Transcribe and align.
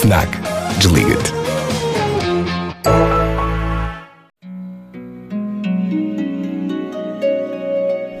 FNAC. 0.00 0.28
Desliga-te. 0.78 1.32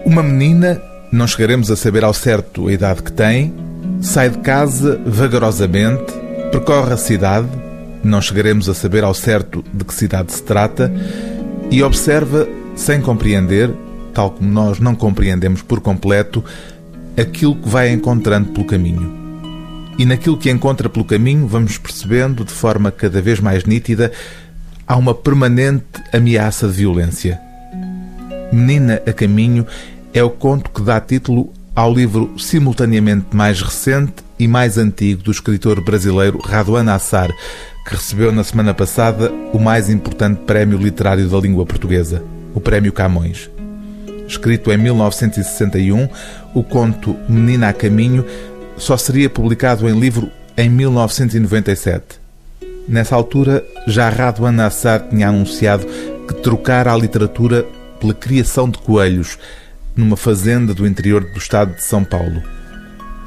Uma 0.04 0.24
menina, 0.24 0.82
não 1.12 1.26
chegaremos 1.28 1.70
a 1.70 1.76
saber 1.76 2.02
ao 2.02 2.12
certo 2.12 2.66
a 2.66 2.72
idade 2.72 3.04
que 3.04 3.12
tem, 3.12 3.54
sai 4.00 4.28
de 4.28 4.38
casa 4.38 5.00
vagarosamente, 5.06 6.12
percorre 6.50 6.94
a 6.94 6.96
cidade, 6.96 7.48
não 8.02 8.20
chegaremos 8.20 8.68
a 8.68 8.74
saber 8.74 9.04
ao 9.04 9.14
certo 9.14 9.64
de 9.72 9.84
que 9.84 9.94
cidade 9.94 10.32
se 10.32 10.42
trata, 10.42 10.92
e 11.70 11.80
observa, 11.84 12.48
sem 12.74 13.00
compreender, 13.00 13.70
tal 14.12 14.32
como 14.32 14.50
nós 14.50 14.80
não 14.80 14.96
compreendemos 14.96 15.62
por 15.62 15.80
completo, 15.80 16.42
aquilo 17.16 17.54
que 17.54 17.68
vai 17.68 17.92
encontrando 17.92 18.48
pelo 18.48 18.66
caminho. 18.66 19.17
E 19.98 20.04
naquilo 20.04 20.38
que 20.38 20.48
encontra 20.48 20.88
pelo 20.88 21.04
caminho, 21.04 21.48
vamos 21.48 21.76
percebendo 21.76 22.44
de 22.44 22.52
forma 22.52 22.92
cada 22.92 23.20
vez 23.20 23.40
mais 23.40 23.64
nítida, 23.64 24.12
há 24.86 24.96
uma 24.96 25.12
permanente 25.12 25.84
ameaça 26.12 26.68
de 26.68 26.74
violência. 26.74 27.40
Menina 28.52 29.02
a 29.04 29.12
Caminho 29.12 29.66
é 30.14 30.22
o 30.22 30.30
conto 30.30 30.70
que 30.70 30.82
dá 30.82 31.00
título 31.00 31.52
ao 31.74 31.92
livro 31.92 32.32
simultaneamente 32.38 33.26
mais 33.32 33.60
recente 33.60 34.24
e 34.38 34.46
mais 34.46 34.78
antigo 34.78 35.22
do 35.22 35.32
escritor 35.32 35.80
brasileiro 35.80 36.38
Raduan 36.38 36.92
Assar, 36.92 37.30
que 37.84 37.94
recebeu 37.94 38.30
na 38.30 38.44
semana 38.44 38.72
passada 38.72 39.32
o 39.52 39.58
mais 39.58 39.90
importante 39.90 40.40
prémio 40.46 40.78
literário 40.78 41.28
da 41.28 41.38
língua 41.38 41.66
portuguesa, 41.66 42.22
o 42.54 42.60
Prémio 42.60 42.92
Camões. 42.92 43.50
Escrito 44.28 44.70
em 44.70 44.76
1961, 44.76 46.08
o 46.54 46.62
conto 46.62 47.16
Menina 47.28 47.68
a 47.68 47.72
Caminho 47.72 48.24
só 48.78 48.96
seria 48.96 49.28
publicado 49.28 49.88
em 49.88 49.98
livro 49.98 50.30
em 50.56 50.68
1997. 50.68 52.20
Nessa 52.88 53.14
altura, 53.14 53.64
já 53.86 54.08
Raduan 54.08 54.64
Assar 54.64 55.08
tinha 55.08 55.28
anunciado 55.28 55.86
que 56.26 56.34
trocara 56.34 56.92
a 56.92 56.96
literatura 56.96 57.66
pela 58.00 58.14
criação 58.14 58.68
de 58.70 58.78
coelhos 58.78 59.38
numa 59.94 60.16
fazenda 60.16 60.72
do 60.72 60.86
interior 60.86 61.22
do 61.22 61.38
estado 61.38 61.74
de 61.74 61.84
São 61.84 62.04
Paulo. 62.04 62.42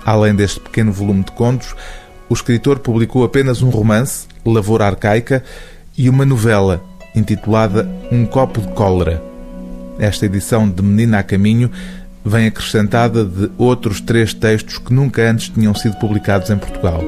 Além 0.05 0.33
deste 0.33 0.59
pequeno 0.59 0.91
volume 0.91 1.23
de 1.23 1.31
contos, 1.33 1.75
o 2.29 2.33
escritor 2.33 2.79
publicou 2.79 3.23
apenas 3.23 3.61
um 3.61 3.69
romance, 3.69 4.25
Lavoura 4.45 4.85
Arcaica, 4.85 5.43
e 5.97 6.09
uma 6.09 6.25
novela 6.25 6.81
intitulada 7.13 7.87
Um 8.11 8.25
Copo 8.25 8.61
de 8.61 8.69
Cólera. 8.69 9.21
Esta 9.99 10.25
edição 10.25 10.69
de 10.69 10.81
Menina 10.81 11.19
a 11.19 11.23
Caminho 11.23 11.69
vem 12.23 12.47
acrescentada 12.47 13.25
de 13.25 13.51
outros 13.57 13.99
três 13.99 14.33
textos 14.33 14.77
que 14.77 14.93
nunca 14.93 15.29
antes 15.29 15.49
tinham 15.49 15.73
sido 15.73 15.95
publicados 15.97 16.49
em 16.49 16.57
Portugal. 16.57 17.03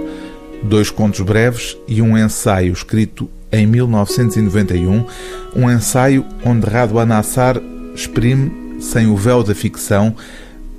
Dois 0.63 0.89
contos 0.89 1.21
breves 1.21 1.77
e 1.87 2.01
um 2.01 2.17
ensaio 2.17 2.73
escrito 2.73 3.29
em 3.51 3.67
1991, 3.67 5.05
um 5.55 5.69
ensaio 5.69 6.25
onde 6.43 6.67
Raduan 6.67 7.15
Assar 7.15 7.61
exprime, 7.93 8.81
sem 8.81 9.07
o 9.07 9.15
véu 9.15 9.43
da 9.43 9.53
ficção, 9.53 10.15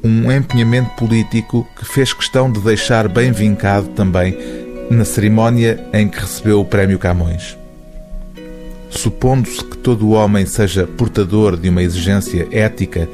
um 0.03 0.31
empenhamento 0.31 0.91
político 0.97 1.67
que 1.79 1.85
fez 1.85 2.13
questão 2.13 2.51
de 2.51 2.61
deixar 2.61 3.09
bem 3.09 3.33
vincado 3.33 3.89
também 3.89 4.37
na 4.91 5.05
cerimónia 5.05 5.83
em 5.93 6.09
que 6.09 6.21
recebeu 6.21 6.61
o 6.61 6.65
Prémio 6.65 6.99
Camões. 6.99 7.57
Supondo-se 8.91 9.65
que 9.65 9.79
todo 9.79 10.11
homem 10.11 10.45
seja 10.47 10.87
portador 10.87 11.57
de 11.57 11.69
uma 11.69 11.83
exigência 11.83 12.47
ética, 12.53 13.09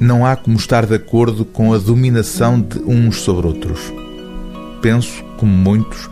não 0.00 0.24
há 0.24 0.34
como 0.34 0.56
estar 0.56 0.86
de 0.86 0.94
acordo 0.94 1.44
com 1.44 1.74
a 1.74 1.78
dominação 1.78 2.58
de 2.58 2.78
uns 2.78 3.20
sobre 3.20 3.46
outros. 3.46 3.92
Penso, 4.80 5.22
como 5.36 5.52
muitos, 5.52 6.08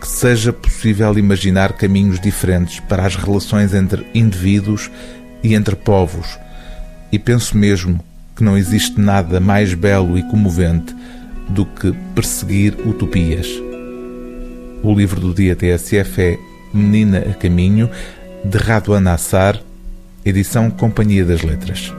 que 0.00 0.08
seja 0.08 0.50
possível 0.50 1.16
imaginar 1.18 1.74
caminhos 1.74 2.18
diferentes 2.18 2.80
para 2.80 3.04
as 3.04 3.16
relações 3.16 3.74
entre 3.74 4.06
indivíduos 4.14 4.90
e 5.42 5.54
entre 5.54 5.76
povos, 5.76 6.38
e 7.12 7.18
penso 7.18 7.56
mesmo 7.56 8.00
que 8.34 8.42
não 8.42 8.56
existe 8.56 8.98
nada 8.98 9.40
mais 9.40 9.74
belo 9.74 10.16
e 10.16 10.22
comovente 10.22 10.94
do 11.50 11.66
que 11.66 11.92
perseguir 12.14 12.74
utopias. 12.86 13.46
O 14.82 14.94
livro 14.94 15.20
do 15.20 15.34
dia 15.34 15.56
TSF 15.56 16.20
é 16.22 16.38
Menina 16.72 17.18
a 17.18 17.34
Caminho, 17.34 17.90
de 18.44 18.56
Raduan 18.56 19.10
Assar, 19.10 19.60
edição 20.24 20.70
Companhia 20.70 21.24
das 21.24 21.42
Letras. 21.42 21.92